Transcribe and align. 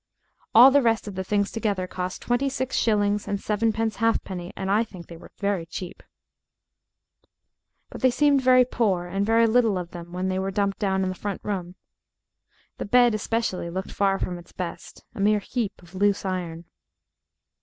All 0.55 0.71
the 0.71 0.81
rest 0.81 1.07
of 1.07 1.13
the 1.13 1.23
things 1.23 1.51
together 1.51 1.85
cost 1.85 2.23
twenty 2.23 2.49
six 2.49 2.75
shillings 2.75 3.27
and 3.27 3.39
sevenpence 3.39 3.97
halfpenny, 3.97 4.51
and 4.55 4.71
I 4.71 4.83
think 4.83 5.05
they 5.05 5.15
were 5.15 5.29
cheap. 5.69 6.01
But 7.91 8.01
they 8.01 8.09
seemed 8.09 8.41
very 8.41 8.65
poor 8.65 9.05
and 9.05 9.23
very 9.23 9.45
little 9.45 9.77
of 9.77 9.91
them 9.91 10.11
when 10.11 10.27
they 10.27 10.39
were 10.39 10.49
dumped 10.49 10.79
down 10.79 11.03
in 11.03 11.09
the 11.09 11.13
front 11.13 11.41
room. 11.43 11.75
The 12.79 12.85
bed 12.85 13.13
especially 13.13 13.69
looked 13.69 13.91
far 13.91 14.17
from 14.17 14.39
its 14.39 14.51
best 14.53 15.03
a 15.13 15.19
mere 15.19 15.37
heap 15.37 15.79
of 15.83 15.93
loose 15.93 16.25
iron. 16.25 16.65